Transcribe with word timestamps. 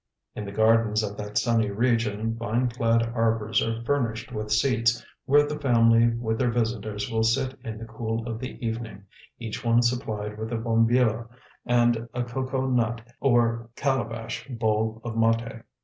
In 0.33 0.45
the 0.45 0.51
gardens 0.51 1.03
of 1.03 1.15
that 1.17 1.37
sunny 1.37 1.69
region 1.69 2.33
vineclad 2.33 3.15
arbors 3.15 3.61
are 3.61 3.83
furnished 3.83 4.31
with 4.31 4.49
seats, 4.51 5.05
where 5.25 5.45
the 5.45 5.59
family 5.59 6.07
with 6.15 6.39
their 6.39 6.49
visitors 6.49 7.11
will 7.11 7.21
sit 7.21 7.55
in 7.63 7.77
the 7.77 7.85
cool 7.85 8.27
of 8.27 8.39
the 8.39 8.57
evening, 8.65 9.03
each 9.37 9.63
one 9.63 9.83
supplied 9.83 10.39
with 10.39 10.51
a 10.51 10.57
bombilla 10.57 11.27
and 11.67 12.09
a 12.15 12.23
cocoa 12.23 12.65
nut 12.67 12.99
or 13.19 13.69
calabash 13.75 14.47
bowl 14.47 15.01
of 15.03 15.15
mate. 15.15 15.61